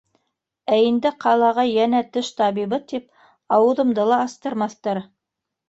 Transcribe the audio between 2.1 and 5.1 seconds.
теш табибы тип ауыҙымды ла астырмаҫтар.